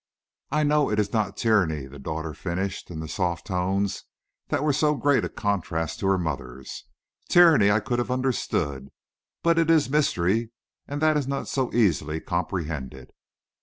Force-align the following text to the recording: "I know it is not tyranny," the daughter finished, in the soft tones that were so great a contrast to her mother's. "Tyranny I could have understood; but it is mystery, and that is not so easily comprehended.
"I 0.49 0.63
know 0.63 0.89
it 0.89 0.97
is 0.97 1.13
not 1.13 1.37
tyranny," 1.37 1.85
the 1.85 1.99
daughter 1.99 2.33
finished, 2.33 2.89
in 2.89 3.01
the 3.01 3.07
soft 3.07 3.45
tones 3.45 4.05
that 4.47 4.63
were 4.63 4.73
so 4.73 4.95
great 4.95 5.23
a 5.23 5.29
contrast 5.29 5.99
to 5.99 6.07
her 6.07 6.17
mother's. 6.17 6.85
"Tyranny 7.29 7.69
I 7.69 7.81
could 7.81 7.99
have 7.99 8.09
understood; 8.09 8.89
but 9.43 9.59
it 9.59 9.69
is 9.69 9.91
mystery, 9.91 10.49
and 10.87 11.03
that 11.03 11.17
is 11.17 11.27
not 11.27 11.47
so 11.47 11.71
easily 11.71 12.19
comprehended. 12.19 13.11